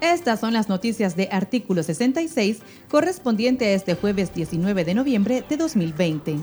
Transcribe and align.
Estas 0.00 0.40
son 0.40 0.52
las 0.52 0.68
noticias 0.68 1.16
de 1.16 1.28
artículo 1.32 1.82
66 1.82 2.58
correspondiente 2.88 3.66
a 3.66 3.72
este 3.72 3.94
jueves 3.94 4.34
19 4.34 4.84
de 4.84 4.94
noviembre 4.94 5.44
de 5.48 5.56
2020. 5.56 6.36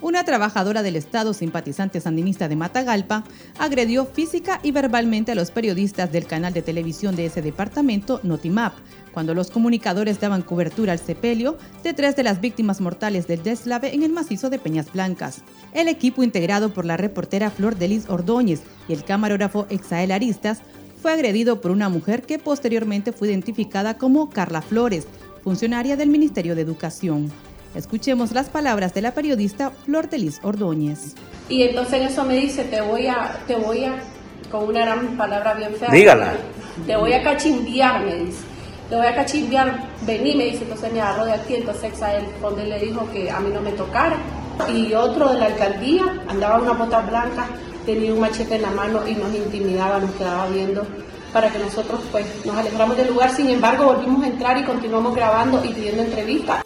Una 0.00 0.24
trabajadora 0.24 0.82
del 0.82 0.96
Estado 0.96 1.34
simpatizante 1.34 2.00
sandinista 2.00 2.48
de 2.48 2.56
Matagalpa 2.56 3.24
agredió 3.58 4.06
física 4.06 4.60
y 4.62 4.70
verbalmente 4.70 5.32
a 5.32 5.34
los 5.34 5.50
periodistas 5.50 6.12
del 6.12 6.26
canal 6.26 6.52
de 6.52 6.62
televisión 6.62 7.16
de 7.16 7.26
ese 7.26 7.42
departamento, 7.42 8.20
Notimap, 8.22 8.74
cuando 9.18 9.34
los 9.34 9.50
comunicadores 9.50 10.20
daban 10.20 10.42
cobertura 10.42 10.92
al 10.92 11.00
sepelio 11.00 11.58
de 11.82 11.92
tres 11.92 12.14
de 12.14 12.22
las 12.22 12.40
víctimas 12.40 12.80
mortales 12.80 13.26
del 13.26 13.42
deslave 13.42 13.92
en 13.92 14.04
el 14.04 14.12
macizo 14.12 14.48
de 14.48 14.60
Peñas 14.60 14.92
Blancas. 14.92 15.42
El 15.72 15.88
equipo 15.88 16.22
integrado 16.22 16.72
por 16.72 16.84
la 16.84 16.96
reportera 16.96 17.50
Flor 17.50 17.74
Delis 17.74 18.08
Ordóñez 18.08 18.62
y 18.86 18.92
el 18.92 19.02
camarógrafo 19.02 19.66
Exael 19.70 20.12
Aristas 20.12 20.60
fue 21.02 21.10
agredido 21.12 21.60
por 21.60 21.72
una 21.72 21.88
mujer 21.88 22.22
que 22.22 22.38
posteriormente 22.38 23.10
fue 23.10 23.26
identificada 23.26 23.98
como 23.98 24.30
Carla 24.30 24.62
Flores, 24.62 25.08
funcionaria 25.42 25.96
del 25.96 26.10
Ministerio 26.10 26.54
de 26.54 26.62
Educación. 26.62 27.32
Escuchemos 27.74 28.30
las 28.30 28.48
palabras 28.48 28.94
de 28.94 29.02
la 29.02 29.14
periodista 29.14 29.72
Flor 29.72 30.08
Delis 30.08 30.38
Ordóñez. 30.44 31.16
Y 31.48 31.64
entonces 31.64 32.12
eso 32.12 32.22
me 32.22 32.36
dice, 32.36 32.62
te 32.62 32.80
voy 32.82 33.08
a, 33.08 33.36
te 33.48 33.56
voy 33.56 33.82
a, 33.82 33.98
con 34.48 34.68
una 34.68 34.82
gran 34.82 35.16
palabra 35.16 35.54
bien 35.54 35.74
fea. 35.74 35.90
Dígala. 35.90 36.34
Te 36.86 36.94
voy 36.94 37.14
a 37.14 37.24
cachimbiar, 37.24 38.04
me 38.04 38.14
dice. 38.14 38.47
Te 38.88 38.96
voy 38.96 39.06
a 39.06 39.14
cachimbiar, 39.14 39.86
vení, 40.06 40.34
me 40.34 40.44
dice. 40.46 40.62
Entonces 40.62 40.92
me 40.92 41.00
agarró 41.00 41.26
de 41.26 41.32
aquí, 41.32 41.56
entonces 41.56 42.02
a 42.02 42.16
él, 42.16 42.24
donde 42.40 42.64
le 42.64 42.78
dijo 42.78 43.06
que 43.12 43.30
a 43.30 43.38
mí 43.40 43.50
no 43.52 43.60
me 43.60 43.72
tocara. 43.72 44.16
Y 44.74 44.94
otro 44.94 45.32
de 45.32 45.38
la 45.38 45.46
alcaldía, 45.46 46.04
andaba 46.26 46.58
una 46.58 46.72
bota 46.72 47.00
blanca, 47.00 47.48
tenía 47.84 48.12
un 48.12 48.20
machete 48.20 48.56
en 48.56 48.62
la 48.62 48.70
mano 48.70 49.06
y 49.06 49.14
nos 49.14 49.34
intimidaba, 49.34 49.98
nos 50.00 50.10
quedaba 50.12 50.48
viendo 50.48 50.86
para 51.32 51.50
que 51.50 51.58
nosotros 51.58 52.00
pues 52.10 52.26
nos 52.46 52.56
alejáramos 52.56 52.96
del 52.96 53.08
lugar. 53.08 53.30
Sin 53.30 53.48
embargo, 53.50 53.84
volvimos 53.84 54.24
a 54.24 54.28
entrar 54.28 54.56
y 54.58 54.64
continuamos 54.64 55.14
grabando 55.14 55.62
y 55.62 55.68
pidiendo 55.68 56.02
entrevistas. 56.02 56.64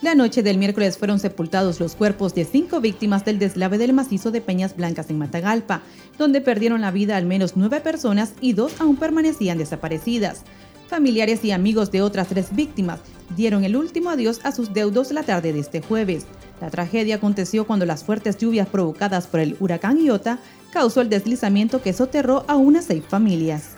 La 0.00 0.14
noche 0.14 0.42
del 0.42 0.56
miércoles 0.56 0.96
fueron 0.98 1.18
sepultados 1.18 1.80
los 1.80 1.96
cuerpos 1.96 2.34
de 2.34 2.44
cinco 2.44 2.80
víctimas 2.80 3.24
del 3.24 3.38
deslave 3.38 3.76
del 3.76 3.92
macizo 3.92 4.30
de 4.30 4.40
Peñas 4.40 4.76
Blancas 4.76 5.10
en 5.10 5.18
Matagalpa, 5.18 5.82
donde 6.16 6.40
perdieron 6.40 6.80
la 6.80 6.92
vida 6.92 7.16
al 7.16 7.26
menos 7.26 7.56
nueve 7.56 7.80
personas 7.80 8.32
y 8.40 8.52
dos 8.52 8.80
aún 8.80 8.96
permanecían 8.96 9.58
desaparecidas. 9.58 10.44
Familiares 10.88 11.44
y 11.44 11.50
amigos 11.50 11.90
de 11.90 12.00
otras 12.00 12.28
tres 12.28 12.54
víctimas 12.54 13.00
dieron 13.36 13.64
el 13.64 13.76
último 13.76 14.10
adiós 14.10 14.40
a 14.44 14.52
sus 14.52 14.72
deudos 14.72 15.10
la 15.10 15.24
tarde 15.24 15.52
de 15.52 15.58
este 15.58 15.80
jueves. 15.80 16.26
La 16.60 16.70
tragedia 16.70 17.16
aconteció 17.16 17.66
cuando 17.66 17.86
las 17.86 18.04
fuertes 18.04 18.38
lluvias 18.38 18.68
provocadas 18.68 19.26
por 19.26 19.40
el 19.40 19.56
huracán 19.58 19.98
Iota 19.98 20.38
causó 20.70 21.00
el 21.00 21.08
deslizamiento 21.08 21.82
que 21.82 21.92
soterró 21.92 22.44
a 22.46 22.54
unas 22.54 22.84
seis 22.84 23.02
familias. 23.08 23.72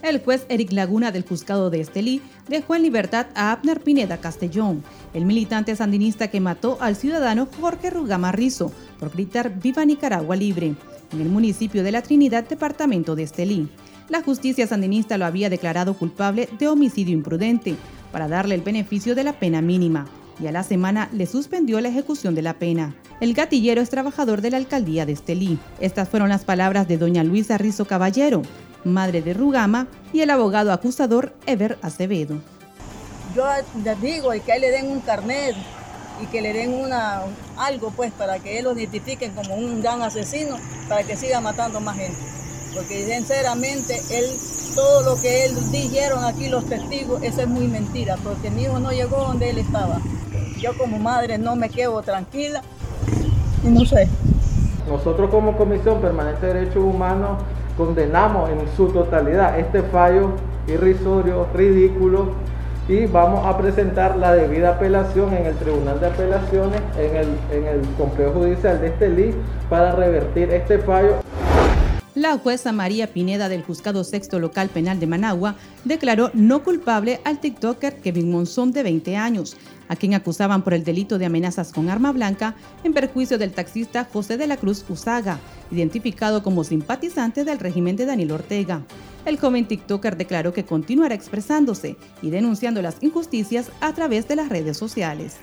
El 0.00 0.22
juez 0.22 0.46
Eric 0.48 0.72
Laguna 0.72 1.10
del 1.10 1.24
Juzgado 1.26 1.68
de 1.68 1.80
Estelí 1.80 2.22
dejó 2.48 2.76
en 2.76 2.82
libertad 2.82 3.26
a 3.34 3.50
Abner 3.50 3.80
Pineda 3.80 4.18
Castellón, 4.18 4.84
el 5.12 5.26
militante 5.26 5.74
sandinista 5.74 6.28
que 6.28 6.40
mató 6.40 6.78
al 6.80 6.94
ciudadano 6.94 7.48
Jorge 7.60 7.90
Rugama 7.90 8.30
Rizo 8.30 8.70
por 9.00 9.10
gritar 9.10 9.58
Viva 9.60 9.84
Nicaragua 9.84 10.36
Libre, 10.36 10.76
en 11.12 11.20
el 11.20 11.28
municipio 11.28 11.82
de 11.82 11.90
La 11.90 12.02
Trinidad, 12.02 12.48
departamento 12.48 13.16
de 13.16 13.24
Estelí. 13.24 13.68
La 14.08 14.22
justicia 14.22 14.66
sandinista 14.66 15.18
lo 15.18 15.26
había 15.26 15.50
declarado 15.50 15.92
culpable 15.94 16.48
de 16.58 16.68
homicidio 16.68 17.12
imprudente 17.12 17.76
para 18.10 18.26
darle 18.26 18.54
el 18.54 18.62
beneficio 18.62 19.14
de 19.14 19.22
la 19.22 19.34
pena 19.34 19.60
mínima 19.60 20.06
y 20.40 20.46
a 20.46 20.52
la 20.52 20.62
semana 20.62 21.08
le 21.12 21.26
suspendió 21.26 21.80
la 21.80 21.88
ejecución 21.88 22.34
de 22.34 22.42
la 22.42 22.54
pena. 22.54 22.94
El 23.20 23.34
gatillero 23.34 23.82
es 23.82 23.90
trabajador 23.90 24.40
de 24.40 24.50
la 24.50 24.56
alcaldía 24.56 25.04
de 25.04 25.12
Estelí. 25.12 25.58
Estas 25.80 26.08
fueron 26.08 26.28
las 26.28 26.44
palabras 26.44 26.88
de 26.88 26.96
doña 26.96 27.24
Luisa 27.24 27.58
Rizo 27.58 27.84
Caballero, 27.84 28.42
madre 28.84 29.20
de 29.20 29.34
Rugama, 29.34 29.88
y 30.12 30.20
el 30.20 30.30
abogado 30.30 30.72
acusador 30.72 31.34
Ever 31.46 31.78
Acevedo. 31.82 32.40
Yo 33.34 33.44
les 33.84 34.00
digo 34.00 34.30
que 34.30 34.58
le 34.58 34.70
den 34.70 34.90
un 34.90 35.00
carnet 35.00 35.54
y 36.22 36.26
que 36.26 36.40
le 36.40 36.52
den 36.52 36.72
algo 37.58 37.90
pues 37.90 38.12
para 38.12 38.38
que 38.38 38.58
él 38.58 38.64
lo 38.64 38.72
identifiquen 38.72 39.32
como 39.32 39.54
un 39.54 39.82
gran 39.82 40.02
asesino 40.02 40.56
para 40.88 41.02
que 41.02 41.16
siga 41.16 41.40
matando 41.40 41.80
más 41.80 41.96
gente. 41.96 42.37
Porque 42.78 43.06
sinceramente 43.06 44.00
él 44.08 44.24
todo 44.76 45.02
lo 45.02 45.20
que 45.20 45.46
él 45.46 45.56
dijeron 45.72 46.24
aquí 46.24 46.48
los 46.48 46.64
testigos, 46.66 47.20
eso 47.24 47.40
es 47.40 47.48
muy 47.48 47.66
mentira, 47.66 48.14
porque 48.22 48.52
mi 48.52 48.62
hijo 48.62 48.78
no 48.78 48.92
llegó 48.92 49.16
donde 49.16 49.50
él 49.50 49.58
estaba. 49.58 49.96
Yo 50.60 50.70
como 50.78 50.96
madre 51.00 51.38
no 51.38 51.56
me 51.56 51.70
quedo 51.70 52.00
tranquila 52.02 52.62
y 53.64 53.68
no 53.68 53.84
sé. 53.84 54.06
Nosotros 54.88 55.28
como 55.28 55.56
Comisión 55.56 56.00
Permanente 56.00 56.46
de 56.46 56.54
Derechos 56.54 56.84
Humanos 56.84 57.42
condenamos 57.76 58.48
en 58.48 58.60
su 58.76 58.86
totalidad 58.90 59.58
este 59.58 59.82
fallo 59.82 60.34
irrisorio, 60.68 61.48
ridículo 61.52 62.28
y 62.86 63.06
vamos 63.06 63.44
a 63.44 63.58
presentar 63.58 64.16
la 64.16 64.34
debida 64.34 64.70
apelación 64.76 65.34
en 65.34 65.46
el 65.46 65.56
Tribunal 65.56 65.98
de 65.98 66.06
Apelaciones, 66.06 66.80
en 66.96 67.16
el, 67.16 67.26
en 67.50 67.66
el 67.66 67.80
Complejo 67.96 68.34
Judicial 68.34 68.80
de 68.80 68.86
Estelí 68.86 69.34
para 69.68 69.96
revertir 69.96 70.52
este 70.52 70.78
fallo. 70.78 71.16
La 72.18 72.36
jueza 72.36 72.72
María 72.72 73.12
Pineda 73.12 73.48
del 73.48 73.62
Juzgado 73.62 74.02
Sexto 74.02 74.40
Local 74.40 74.70
Penal 74.70 74.98
de 74.98 75.06
Managua 75.06 75.54
declaró 75.84 76.32
no 76.34 76.64
culpable 76.64 77.20
al 77.22 77.38
TikToker 77.38 78.00
Kevin 78.00 78.32
Monzón 78.32 78.72
de 78.72 78.82
20 78.82 79.16
años, 79.16 79.56
a 79.86 79.94
quien 79.94 80.14
acusaban 80.14 80.64
por 80.64 80.74
el 80.74 80.82
delito 80.82 81.16
de 81.16 81.26
amenazas 81.26 81.72
con 81.72 81.88
arma 81.88 82.10
blanca 82.10 82.56
en 82.82 82.92
perjuicio 82.92 83.38
del 83.38 83.52
taxista 83.52 84.04
José 84.12 84.36
de 84.36 84.48
la 84.48 84.56
Cruz 84.56 84.84
Usaga, 84.88 85.38
identificado 85.70 86.42
como 86.42 86.64
simpatizante 86.64 87.44
del 87.44 87.60
régimen 87.60 87.94
de 87.94 88.06
Daniel 88.06 88.32
Ortega. 88.32 88.82
El 89.24 89.38
joven 89.38 89.68
TikToker 89.68 90.16
declaró 90.16 90.52
que 90.52 90.64
continuará 90.64 91.14
expresándose 91.14 91.96
y 92.20 92.30
denunciando 92.30 92.82
las 92.82 92.96
injusticias 93.00 93.70
a 93.80 93.92
través 93.92 94.26
de 94.26 94.34
las 94.34 94.48
redes 94.48 94.76
sociales. 94.76 95.36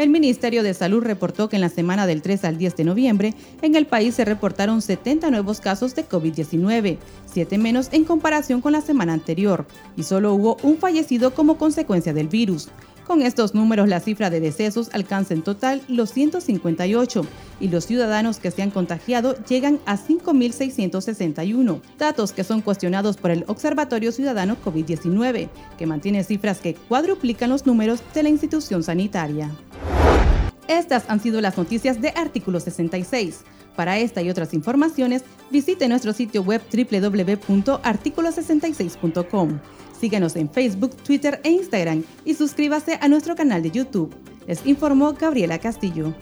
El 0.00 0.08
Ministerio 0.08 0.62
de 0.62 0.72
Salud 0.72 1.02
reportó 1.02 1.50
que 1.50 1.56
en 1.56 1.60
la 1.60 1.68
semana 1.68 2.06
del 2.06 2.22
3 2.22 2.44
al 2.46 2.56
10 2.56 2.74
de 2.74 2.84
noviembre 2.84 3.34
en 3.60 3.74
el 3.74 3.86
país 3.86 4.14
se 4.14 4.24
reportaron 4.24 4.80
70 4.80 5.30
nuevos 5.30 5.60
casos 5.60 5.94
de 5.94 6.08
COVID-19, 6.08 6.96
7 7.26 7.58
menos 7.58 7.90
en 7.92 8.04
comparación 8.04 8.62
con 8.62 8.72
la 8.72 8.80
semana 8.80 9.12
anterior, 9.12 9.66
y 9.98 10.04
solo 10.04 10.32
hubo 10.32 10.56
un 10.62 10.78
fallecido 10.78 11.34
como 11.34 11.58
consecuencia 11.58 12.14
del 12.14 12.28
virus. 12.28 12.70
Con 13.06 13.20
estos 13.20 13.54
números, 13.54 13.88
la 13.88 14.00
cifra 14.00 14.30
de 14.30 14.40
decesos 14.40 14.88
alcanza 14.94 15.34
en 15.34 15.42
total 15.42 15.82
los 15.86 16.14
158 16.14 17.26
y 17.60 17.68
los 17.68 17.84
ciudadanos 17.84 18.38
que 18.38 18.50
se 18.50 18.62
han 18.62 18.70
contagiado 18.70 19.36
llegan 19.44 19.80
a 19.84 19.98
5.661, 19.98 21.82
datos 21.98 22.32
que 22.32 22.44
son 22.44 22.62
cuestionados 22.62 23.18
por 23.18 23.32
el 23.32 23.44
Observatorio 23.48 24.12
Ciudadano 24.12 24.56
COVID-19, 24.64 25.50
que 25.76 25.86
mantiene 25.86 26.24
cifras 26.24 26.60
que 26.60 26.74
cuadruplican 26.74 27.50
los 27.50 27.66
números 27.66 28.00
de 28.14 28.22
la 28.22 28.30
institución 28.30 28.82
sanitaria. 28.82 29.50
Estas 30.70 31.04
han 31.08 31.20
sido 31.20 31.40
las 31.40 31.58
noticias 31.58 32.00
de 32.00 32.10
Artículo 32.10 32.60
66. 32.60 33.40
Para 33.74 33.98
esta 33.98 34.22
y 34.22 34.30
otras 34.30 34.54
informaciones, 34.54 35.24
visite 35.50 35.88
nuestro 35.88 36.12
sitio 36.12 36.44
web 36.44 36.62
www.articulo66.com. 36.72 39.58
Síguenos 40.00 40.36
en 40.36 40.48
Facebook, 40.48 40.94
Twitter 40.98 41.40
e 41.42 41.50
Instagram 41.50 42.04
y 42.24 42.34
suscríbase 42.34 43.00
a 43.00 43.08
nuestro 43.08 43.34
canal 43.34 43.64
de 43.64 43.72
YouTube. 43.72 44.14
Les 44.46 44.64
informó 44.64 45.14
Gabriela 45.14 45.58
Castillo. 45.58 46.14